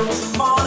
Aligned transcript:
so 0.00 0.10
small. 0.12 0.59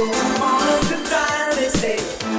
So 0.00 0.06
I'm 0.06 0.40
on 0.40 0.80
the 0.88 0.96
Friday, 1.10 1.68
say. 1.68 2.29